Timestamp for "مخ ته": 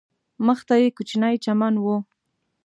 0.45-0.75